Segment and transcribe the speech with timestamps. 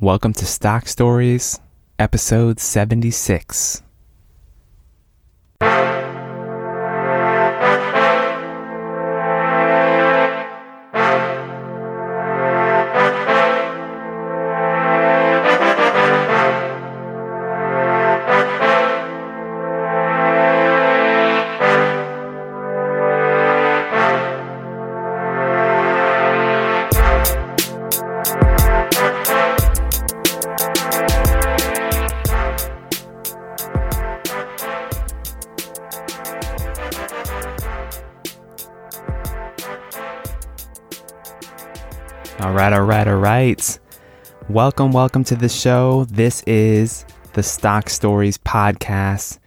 [0.00, 1.58] Welcome to Stock Stories,
[1.98, 3.82] episode 76.
[42.40, 43.78] All right, all right, all right.
[44.50, 46.04] Welcome, welcome to the show.
[46.04, 49.38] This is the Stock Stories podcast.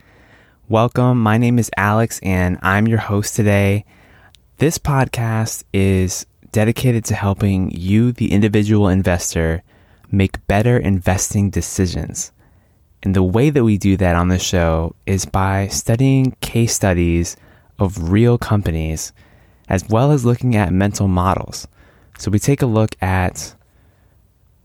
[0.69, 1.21] Welcome.
[1.21, 3.85] My name is Alex and I'm your host today.
[4.57, 9.61] This podcast is dedicated to helping you, the individual investor,
[10.11, 12.31] make better investing decisions.
[13.03, 17.37] And the way that we do that on the show is by studying case studies
[17.77, 19.13] of real companies
[19.69, 21.67] as well as looking at mental models.
[22.19, 23.55] So we take a look at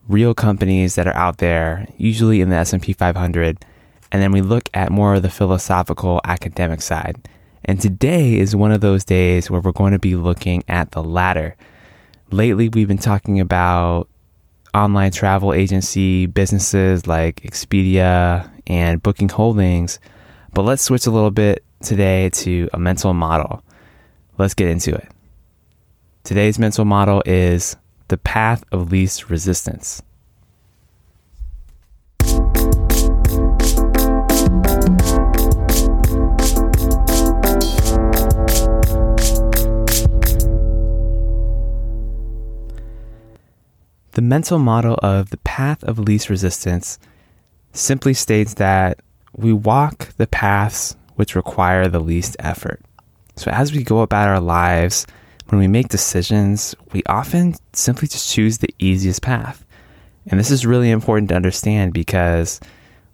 [0.08, 3.64] real companies that are out there, usually in the S&P 500,
[4.10, 7.28] and then we look at more of the philosophical academic side.
[7.64, 11.02] And today is one of those days where we're going to be looking at the
[11.04, 11.54] latter.
[12.32, 14.08] Lately, we've been talking about
[14.74, 20.00] online travel agency businesses like Expedia and Booking Holdings,
[20.54, 23.62] but let's switch a little bit today to a mental model.
[24.38, 25.13] Let's get into it.
[26.24, 27.76] Today's mental model is
[28.08, 30.00] the path of least resistance.
[44.12, 46.98] The mental model of the path of least resistance
[47.74, 49.00] simply states that
[49.36, 52.80] we walk the paths which require the least effort.
[53.36, 55.06] So, as we go about our lives,
[55.48, 59.64] when we make decisions, we often simply just choose the easiest path.
[60.26, 62.60] And this is really important to understand because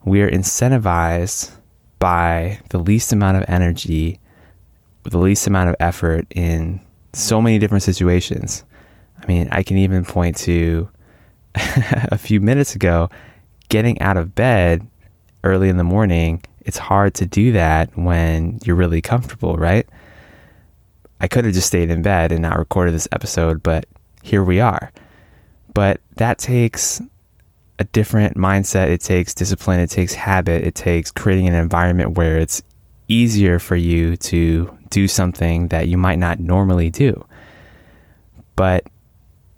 [0.05, 1.51] we are incentivized
[1.99, 4.21] by the least amount of energy,
[5.05, 6.81] the least amount of effort in
[7.13, 8.65] so many different situations.
[9.23, 10.89] I mean, I can even point to
[11.55, 13.11] a few minutes ago
[13.69, 14.87] getting out of bed
[15.45, 16.43] early in the morning.
[16.61, 19.89] It's hard to do that when you're really comfortable, right?
[21.21, 23.87] I could have just stayed in bed and not recorded this episode, but
[24.23, 24.93] here we are.
[25.75, 27.01] But that takes
[27.79, 28.89] a different mindset.
[28.89, 29.81] It takes discipline.
[29.81, 30.65] It takes habit.
[30.65, 32.63] It takes creating an environment where it's
[33.09, 37.25] easier for you to do something that you might not normally do.
[38.57, 38.87] But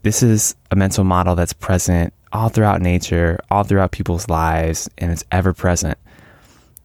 [0.03, 5.11] this is a mental model that's present all throughout nature, all throughout people's lives, and
[5.13, 5.99] it's ever present.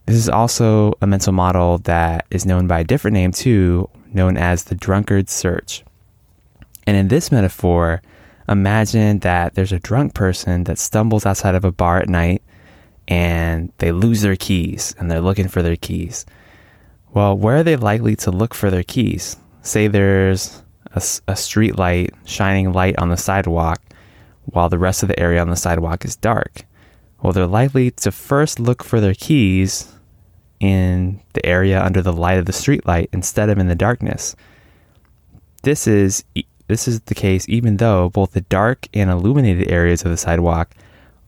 [0.06, 4.38] This is also a mental model that is known by a different name too, known
[4.38, 5.84] as the drunkard's search.
[6.86, 8.02] And in this metaphor,
[8.48, 12.42] imagine that there's a drunk person that stumbles outside of a bar at night
[13.08, 16.26] and they lose their keys and they're looking for their keys.
[17.14, 19.38] Well, where are they likely to look for their keys?
[19.62, 20.64] Say there's
[20.94, 23.82] a, a street light shining light on the sidewalk
[24.46, 26.64] while the rest of the area on the sidewalk is dark.
[27.22, 29.97] Well, they're likely to first look for their keys
[30.60, 34.36] in the area under the light of the streetlight instead of in the darkness.
[35.64, 36.24] This is
[36.68, 40.74] this is the case even though both the dark and illuminated areas of the sidewalk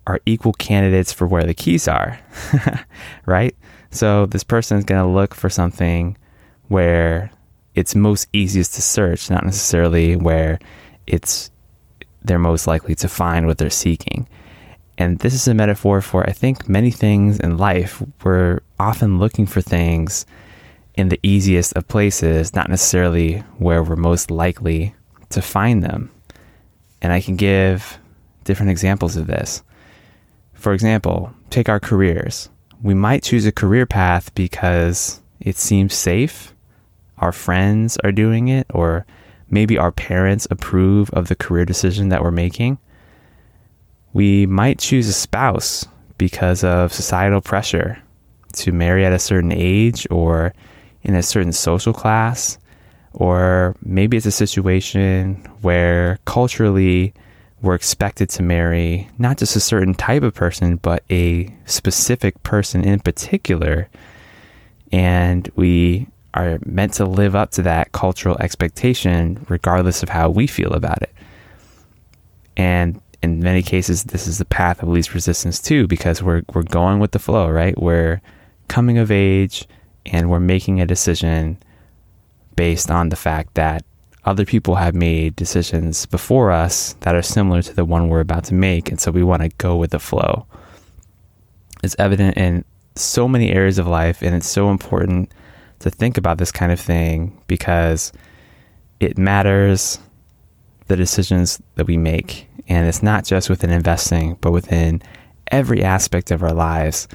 [0.07, 2.19] are equal candidates for where the keys are.
[3.25, 3.56] right?
[3.91, 6.17] So this person is going to look for something
[6.67, 7.31] where
[7.75, 10.59] it's most easiest to search, not necessarily where
[11.07, 11.51] it's
[12.23, 14.28] they're most likely to find what they're seeking.
[15.00, 18.04] And this is a metaphor for, I think, many things in life.
[18.22, 20.26] We're often looking for things
[20.96, 24.94] in the easiest of places, not necessarily where we're most likely
[25.30, 26.12] to find them.
[27.02, 27.98] And I can give
[28.44, 29.64] different examples of this.
[30.53, 32.50] For example, take our careers.
[32.82, 36.53] We might choose a career path because it seems safe,
[37.20, 39.06] our friends are doing it, or
[39.50, 42.79] maybe our parents approve of the career decision that we're making.
[44.20, 45.86] We might choose a spouse
[46.18, 48.04] because of societal pressure
[48.52, 50.54] to marry at a certain age or
[51.04, 52.58] in a certain social class.
[53.14, 57.14] Or maybe it's a situation where culturally
[57.62, 62.84] we're expected to marry not just a certain type of person, but a specific person
[62.84, 63.88] in particular.
[64.92, 70.46] And we are meant to live up to that cultural expectation regardless of how we
[70.46, 71.14] feel about it.
[72.58, 76.64] And in many cases, this is the path of least resistance too, because we're we're
[76.64, 77.78] going with the flow, right?
[77.78, 78.22] We're
[78.68, 79.68] coming of age
[80.06, 81.58] and we're making a decision
[82.56, 83.84] based on the fact that
[84.26, 88.44] other people have made decisions before us that are similar to the one we're about
[88.46, 90.46] to make, and so we want to go with the flow.
[91.84, 95.32] It's evident in so many areas of life, and it's so important
[95.80, 98.12] to think about this kind of thing because
[99.00, 100.00] it matters
[100.90, 102.47] the decisions that we make.
[102.68, 105.02] And it's not just within investing, but within
[105.50, 107.08] every aspect of our lives.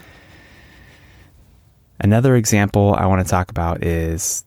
[2.01, 4.45] Another example I want to talk about is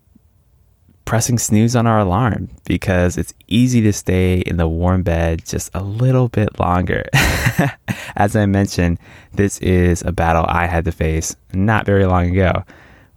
[1.05, 5.69] pressing snooze on our alarm because it's easy to stay in the warm bed just
[5.73, 7.05] a little bit longer.
[8.17, 8.99] As I mentioned,
[9.33, 12.65] this is a battle I had to face not very long ago,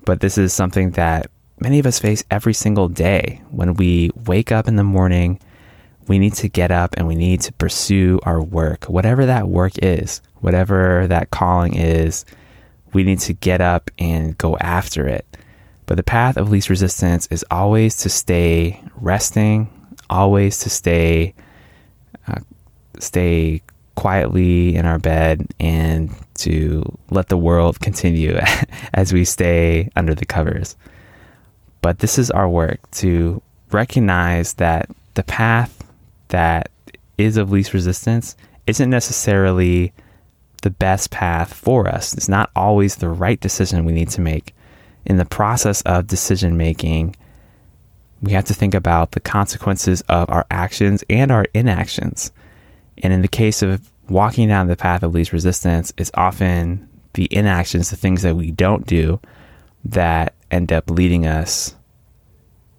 [0.04, 3.42] but this is something that many of us face every single day.
[3.50, 5.40] When we wake up in the morning,
[6.10, 9.74] we need to get up and we need to pursue our work, whatever that work
[9.80, 12.24] is, whatever that calling is,
[12.92, 15.24] we need to get up and go after it.
[15.86, 19.70] But the path of least resistance is always to stay resting,
[20.10, 21.32] always to stay
[22.26, 22.40] uh,
[22.98, 23.62] stay
[23.94, 28.36] quietly in our bed and to let the world continue
[28.94, 30.74] as we stay under the covers.
[31.82, 33.40] But this is our work to
[33.70, 35.79] recognize that the path
[36.30, 36.70] that
[37.18, 38.36] is of least resistance
[38.66, 39.92] isn't necessarily
[40.62, 42.12] the best path for us.
[42.14, 44.54] It's not always the right decision we need to make
[45.06, 47.16] in the process of decision making,
[48.22, 52.32] we have to think about the consequences of our actions and our inactions.
[52.98, 57.28] And in the case of walking down the path of least resistance, it's often the
[57.34, 59.20] inactions, the things that we don't do,
[59.86, 61.74] that end up leading us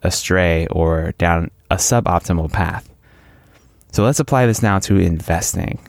[0.04, 2.91] astray or down a suboptimal path.
[3.92, 5.80] So let's apply this now to investing.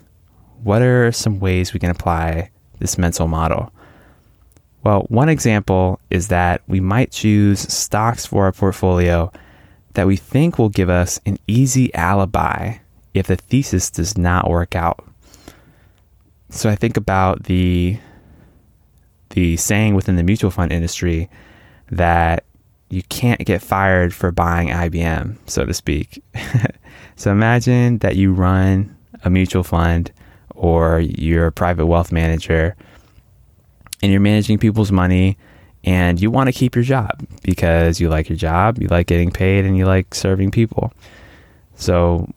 [0.65, 2.51] What are some ways we can apply
[2.81, 3.73] this mental model?
[4.83, 9.33] Well, one example is that we might choose stocks for our portfolio
[9.95, 12.77] that we think will give us an easy alibi
[13.15, 15.07] if the thesis does not work out.
[16.51, 17.99] So I think about the
[19.31, 21.31] the saying within the mutual fund industry
[21.91, 22.45] that
[22.91, 26.23] you can't get fired for buying IBM, so to speak.
[27.23, 30.11] so imagine that you run a mutual fund
[30.57, 32.75] or you're a private wealth manager
[34.03, 35.39] and you're managing people's money
[35.85, 39.31] and you want to keep your job because you like your job, you like getting
[39.31, 40.93] paid, and you like serving people.
[41.77, 42.29] So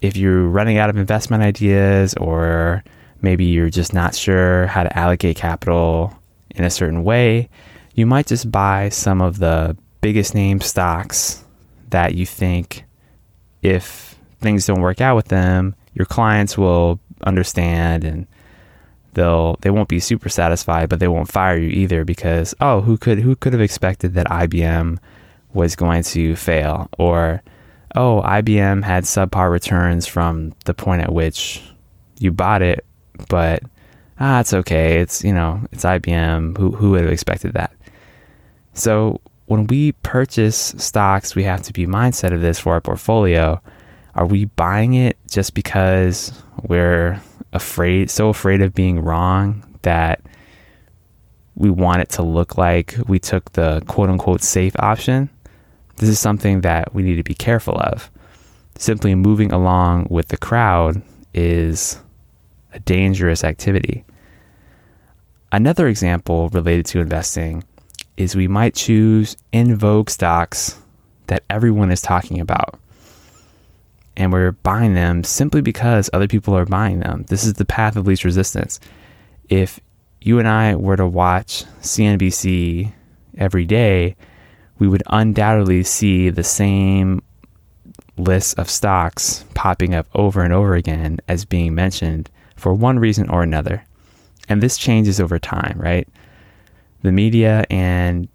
[0.00, 2.82] if you're running out of investment ideas or
[3.20, 6.12] maybe you're just not sure how to allocate capital
[6.50, 7.48] in a certain way,
[7.94, 11.44] you might just buy some of the biggest name stocks
[11.90, 12.84] that you think
[13.62, 18.26] if things don't work out with them, your clients will understand and
[19.14, 22.96] they'll they won't be super satisfied, but they won't fire you either because oh, who
[22.96, 24.98] could who could have expected that IBM
[25.54, 27.42] was going to fail or
[27.94, 31.62] oh, IBM had subpar returns from the point at which
[32.18, 32.84] you bought it,
[33.28, 33.62] but
[34.18, 35.00] ah, it's okay.
[35.00, 36.56] It's you know, it's IBM.
[36.56, 37.72] Who who would have expected that?
[38.74, 39.20] So
[39.52, 43.60] when we purchase stocks, we have to be mindset of this for our portfolio.
[44.14, 46.32] Are we buying it just because
[46.62, 47.20] we're
[47.52, 50.22] afraid, so afraid of being wrong that
[51.54, 55.28] we want it to look like we took the quote unquote safe option.
[55.96, 58.10] This is something that we need to be careful of.
[58.78, 61.02] Simply moving along with the crowd
[61.34, 62.00] is
[62.72, 64.06] a dangerous activity.
[65.52, 67.64] Another example related to investing
[68.22, 70.78] is we might choose in vogue stocks
[71.26, 72.78] that everyone is talking about
[74.16, 77.24] and we're buying them simply because other people are buying them.
[77.28, 78.78] This is the path of least resistance.
[79.48, 79.80] If
[80.20, 82.92] you and I were to watch CNBC
[83.38, 84.16] every day,
[84.78, 87.22] we would undoubtedly see the same
[88.18, 93.28] lists of stocks popping up over and over again as being mentioned for one reason
[93.30, 93.84] or another.
[94.48, 96.06] And this changes over time, right?
[97.02, 98.28] The media and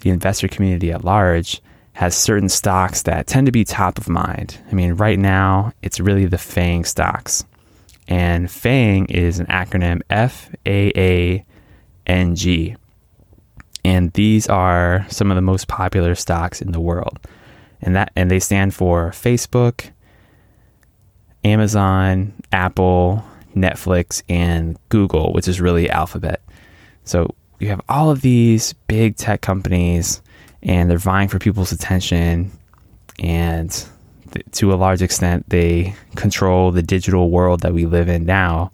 [0.00, 1.60] the investor community at large
[1.92, 4.56] has certain stocks that tend to be top of mind.
[4.70, 7.44] I mean, right now, it's really the FANG stocks.
[8.06, 11.44] And FANG is an acronym F A A
[12.06, 12.76] N G.
[13.84, 17.18] And these are some of the most popular stocks in the world.
[17.80, 19.90] And that and they stand for Facebook,
[21.44, 26.42] Amazon, Apple, Netflix, and Google, which is really Alphabet.
[27.08, 30.22] So you have all of these big tech companies
[30.62, 32.50] and they're vying for people's attention
[33.18, 33.70] and
[34.32, 38.72] th- to a large extent, they control the digital world that we live in now.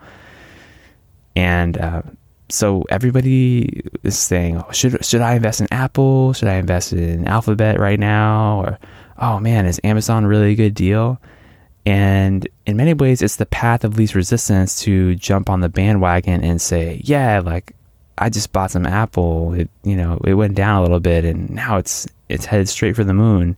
[1.36, 2.02] And uh,
[2.48, 6.32] so everybody is saying, oh, should should I invest in Apple?
[6.32, 8.60] Should I invest in Alphabet right now?
[8.60, 8.78] Or
[9.18, 11.20] oh man, is Amazon really a good deal?
[11.86, 16.42] And in many ways, it's the path of least resistance to jump on the bandwagon
[16.42, 17.74] and say, yeah, like
[18.18, 19.54] I just bought some Apple.
[19.54, 22.96] It you know it went down a little bit, and now it's it's headed straight
[22.96, 23.56] for the moon.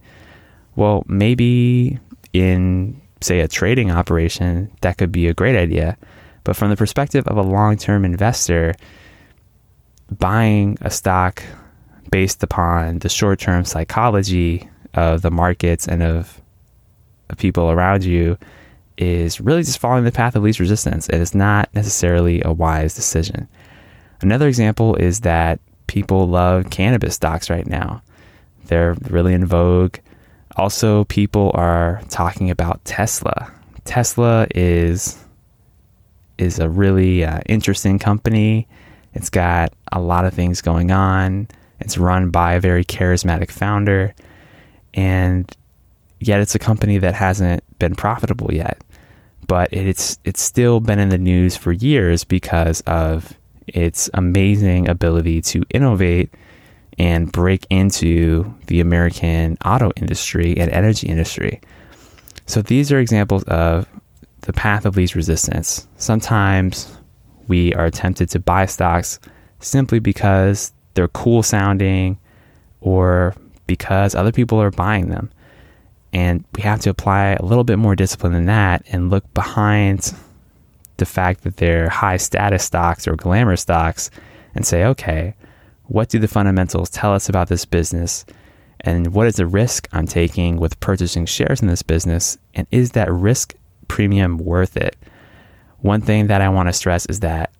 [0.77, 1.99] Well, maybe
[2.33, 5.97] in say a trading operation, that could be a great idea.
[6.45, 8.75] But from the perspective of a long term investor,
[10.19, 11.43] buying a stock
[12.11, 16.41] based upon the short term psychology of the markets and of
[17.37, 18.39] people around you
[18.97, 21.09] is really just following the path of least resistance.
[21.09, 23.49] And it's not necessarily a wise decision.
[24.21, 28.03] Another example is that people love cannabis stocks right now.
[28.67, 29.99] They're really in vogue.
[30.57, 33.53] Also, people are talking about Tesla.
[33.85, 35.23] Tesla is
[36.39, 38.69] is a really uh, interesting company.
[39.15, 41.49] It's got a lot of things going on.
[41.81, 44.15] It's run by a very charismatic founder,
[44.95, 45.51] and
[46.21, 48.83] yet it's a company that hasn't been profitable yet.
[49.47, 55.43] But it's it's still been in the news for years because of its amazing ability
[55.43, 56.33] to innovate
[56.99, 61.61] and break into the American auto industry and energy industry.
[62.47, 63.87] So these are examples of
[64.43, 65.87] the path of least resistance.
[65.97, 66.97] Sometimes
[67.49, 69.19] we are tempted to buy stocks
[69.61, 72.19] simply because they're cool sounding
[72.81, 73.35] or
[73.67, 75.31] because other people are buying them.
[76.13, 80.15] And we have to apply a little bit more discipline than that and look behind
[80.99, 84.11] the fact that they're high status stocks or glamour stocks
[84.55, 85.35] and say, okay,
[85.85, 88.25] what do the fundamentals tell us about this business?
[88.81, 92.39] And what is the risk I'm taking with purchasing shares in this business?
[92.55, 93.55] And is that risk
[93.89, 94.97] premium worth it?
[95.81, 97.53] One thing that I want to stress is that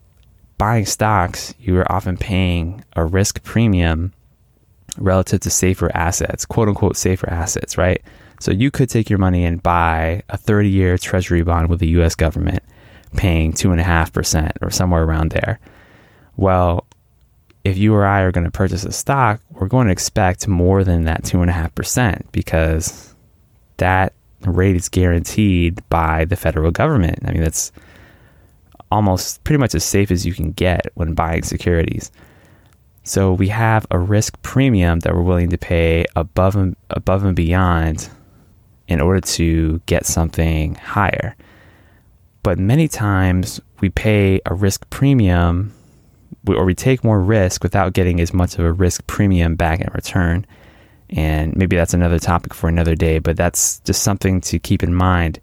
[0.57, 4.13] buying stocks, you are often paying a risk premium
[4.97, 8.01] relative to safer assets, quote unquote safer assets, right?
[8.39, 11.87] So you could take your money and buy a 30 year treasury bond with the
[11.99, 12.63] US government
[13.15, 15.59] paying 2.5% or somewhere around there.
[16.35, 16.85] Well,
[17.63, 20.83] if you or I are going to purchase a stock, we're going to expect more
[20.83, 23.15] than that 2.5% because
[23.77, 27.19] that rate is guaranteed by the federal government.
[27.25, 27.71] I mean, that's
[28.91, 32.11] almost pretty much as safe as you can get when buying securities.
[33.03, 37.35] So we have a risk premium that we're willing to pay above and above and
[37.35, 38.09] beyond
[38.87, 41.35] in order to get something higher.
[42.43, 45.73] But many times we pay a risk premium
[46.47, 49.89] or we take more risk without getting as much of a risk premium back in
[49.93, 50.45] return.
[51.09, 54.93] And maybe that's another topic for another day, but that's just something to keep in
[54.93, 55.39] mind.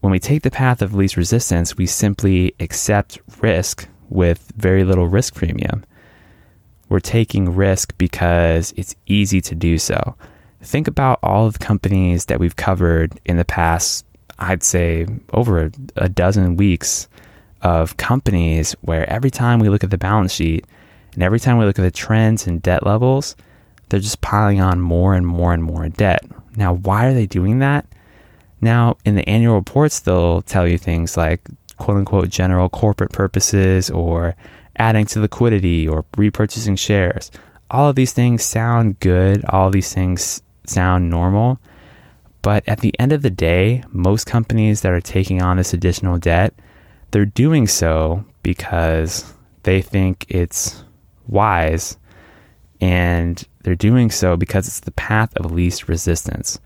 [0.00, 5.08] When we take the path of least resistance, we simply accept risk with very little
[5.08, 5.84] risk premium.
[6.88, 10.14] We're taking risk because it's easy to do so.
[10.62, 14.05] Think about all of the companies that we've covered in the past,
[14.38, 17.08] I'd say over a dozen weeks
[17.62, 20.66] of companies where every time we look at the balance sheet
[21.14, 23.34] and every time we look at the trends and debt levels,
[23.88, 26.24] they're just piling on more and more and more debt.
[26.56, 27.86] Now, why are they doing that?
[28.60, 31.40] Now, in the annual reports, they'll tell you things like
[31.76, 34.34] quote unquote general corporate purposes or
[34.76, 37.30] adding to liquidity or repurchasing shares.
[37.70, 39.44] All of these things sound good.
[39.48, 41.58] All these things sound normal.
[42.46, 46.16] But at the end of the day, most companies that are taking on this additional
[46.16, 46.54] debt,
[47.10, 49.34] they're doing so because
[49.64, 50.84] they think it's
[51.26, 51.96] wise
[52.80, 56.60] and they're doing so because it's the path of least resistance.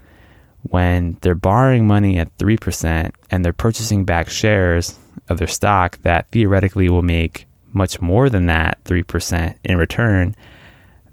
[0.64, 4.98] When they're borrowing money at 3% and they're purchasing back shares
[5.30, 10.36] of their stock that theoretically will make much more than that 3% in return,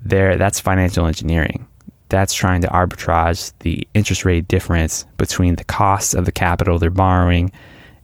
[0.03, 1.67] there that's financial engineering.
[2.09, 6.89] That's trying to arbitrage the interest rate difference between the costs of the capital they're
[6.89, 7.51] borrowing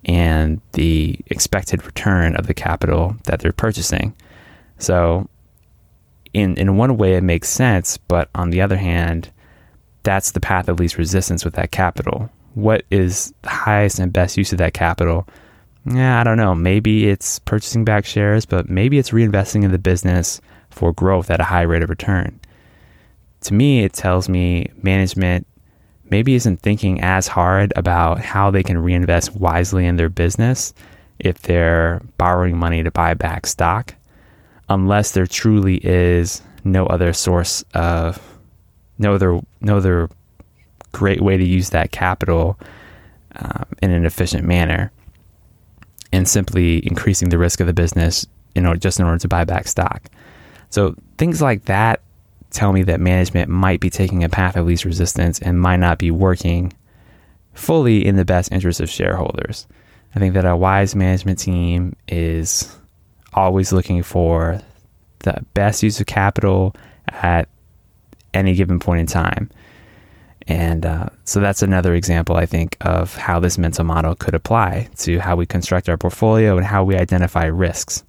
[0.06, 4.14] and the expected return of the capital that they're purchasing.
[4.78, 5.30] So
[6.34, 9.30] in in one way it makes sense, but on the other hand,
[10.04, 12.30] that's the path of least resistance with that capital.
[12.56, 15.28] What is the highest and best use of that capital?
[15.86, 16.56] Yeah, I don't know.
[16.56, 21.42] Maybe it's purchasing back shares, but maybe it's reinvesting in the business for growth at
[21.42, 22.40] a high rate of return.
[23.44, 25.48] To me, it tells me management
[26.10, 30.74] maybe isn't thinking as hard about how they can reinvest wisely in their business
[31.20, 33.96] if they're borrowing money to buy back stock
[34.70, 38.22] unless there truly is no other source of
[38.98, 40.10] no other no other
[40.92, 42.60] great way to use that capital
[43.36, 44.92] um, in an efficient manner
[46.12, 49.44] and simply increasing the risk of the business you know, just in order to buy
[49.44, 50.04] back stock.
[50.70, 52.02] So things like that
[52.54, 55.98] tell me that management might be taking a path of least resistance and might not
[55.98, 56.72] be working
[57.54, 59.68] fully in the best interest of shareholders.
[60.16, 62.78] I think that a wise management team is
[63.34, 64.62] always looking for
[65.20, 66.76] the best use of capital
[67.08, 67.50] at
[68.34, 69.50] any given point in time.
[70.48, 74.90] And uh, so that's another example, I think, of how this mental model could apply
[74.98, 78.04] to how we construct our portfolio and how we identify risks.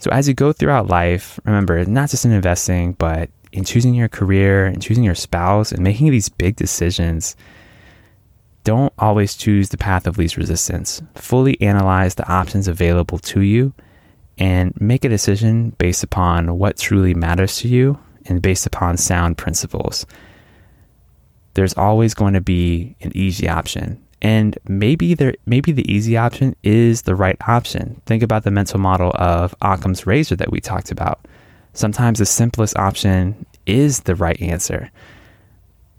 [0.00, 4.08] So as you go throughout life, remember, not just in investing, but in choosing your
[4.08, 7.36] career and choosing your spouse and making these big decisions,
[8.64, 11.02] don't always choose the path of least resistance.
[11.16, 13.74] Fully analyze the options available to you
[14.38, 19.36] and make a decision based upon what truly matters to you and based upon sound
[19.36, 20.06] principles.
[21.54, 24.02] There's always going to be an easy option.
[24.22, 28.00] And maybe there maybe the easy option is the right option.
[28.06, 31.26] Think about the mental model of Occam's razor that we talked about.
[31.72, 34.90] Sometimes the simplest option is the right answer.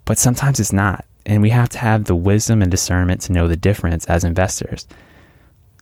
[0.05, 1.05] But sometimes it's not.
[1.25, 4.87] And we have to have the wisdom and discernment to know the difference as investors.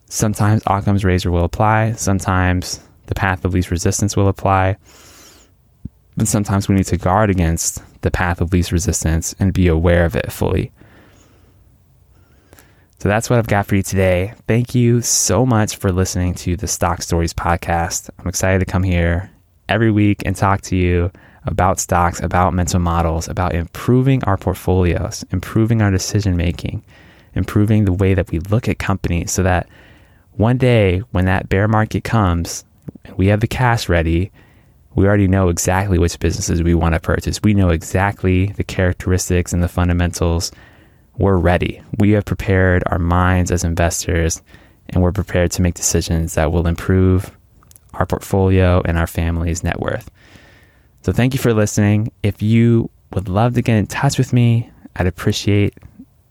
[0.06, 4.76] Sometimes Occam's razor will apply, sometimes the path of least resistance will apply.
[6.16, 10.04] But sometimes we need to guard against the path of least resistance and be aware
[10.04, 10.72] of it fully.
[13.00, 14.34] So that's what I've got for you today.
[14.46, 18.10] Thank you so much for listening to the Stock Stories podcast.
[18.18, 19.30] I'm excited to come here
[19.70, 21.10] every week and talk to you
[21.46, 26.84] about stocks, about mental models, about improving our portfolios, improving our decision making,
[27.34, 29.66] improving the way that we look at companies so that
[30.32, 32.66] one day when that bear market comes,
[33.16, 34.30] we have the cash ready,
[34.94, 37.42] we already know exactly which businesses we want to purchase.
[37.42, 40.52] We know exactly the characteristics and the fundamentals.
[41.20, 41.82] We're ready.
[41.98, 44.40] We have prepared our minds as investors
[44.88, 47.36] and we're prepared to make decisions that will improve
[47.92, 50.10] our portfolio and our family's net worth.
[51.02, 52.10] So thank you for listening.
[52.22, 55.74] If you would love to get in touch with me, I'd appreciate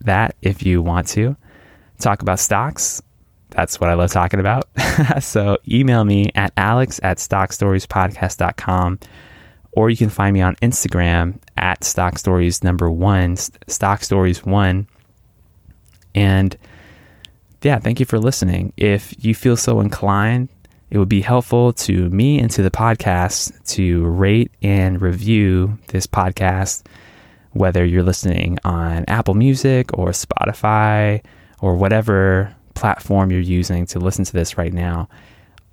[0.01, 1.37] that if you want to
[1.99, 2.99] talk about stocks.
[3.51, 4.69] That's what I love talking about.
[5.21, 8.99] so email me at alex at stockstoriespodcast.com
[9.71, 13.35] or you can find me on Instagram at stock stories number one,
[13.67, 14.87] stock stories one.
[16.15, 16.57] And
[17.61, 18.73] yeah, thank you for listening.
[18.77, 20.49] If you feel so inclined,
[20.89, 26.07] it would be helpful to me and to the podcast to rate and review this
[26.07, 26.83] podcast,
[27.51, 31.23] whether you're listening on Apple Music or Spotify
[31.61, 35.09] or whatever platform you're using to listen to this right now.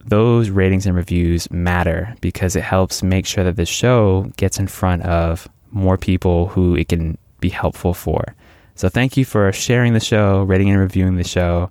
[0.06, 4.68] Those ratings and reviews matter because it helps make sure that the show gets in
[4.68, 8.34] front of more people who it can be helpful for.
[8.76, 11.70] So, thank you for sharing the show, rating and reviewing the show.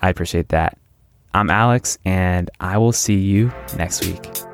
[0.00, 0.78] I appreciate that.
[1.34, 4.53] I'm Alex, and I will see you next week.